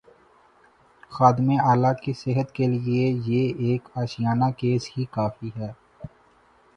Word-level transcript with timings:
خادم 1.11 1.47
اعلی 1.61 1.91
کی 2.03 2.13
صحت 2.13 2.47
کیلئے 2.55 3.03
یہ 3.27 3.43
ایک 3.65 3.83
آشیانہ 4.01 4.49
کیس 4.57 4.83
ہی 4.93 5.03
کافی 5.11 5.49
ہے۔ 5.55 5.71